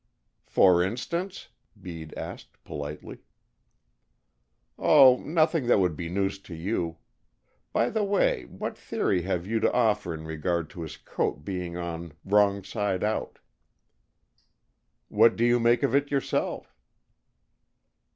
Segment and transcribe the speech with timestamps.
[0.47, 1.49] "For instance?"
[1.79, 3.19] Bede asked politely.
[4.79, 6.97] "Oh, nothing that would be news to you.
[7.71, 11.77] By the way, what theory have you to offer in regard to his coat being
[11.77, 13.37] on wrong side out?"
[15.07, 16.75] "What do you make of it yourself?"